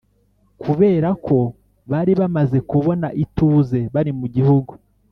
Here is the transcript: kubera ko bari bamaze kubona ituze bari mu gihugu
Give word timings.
kubera 0.63 1.09
ko 1.25 1.37
bari 1.91 2.11
bamaze 2.19 2.57
kubona 2.69 3.07
ituze 3.23 3.79
bari 3.93 4.11
mu 4.19 4.27
gihugu 4.35 4.71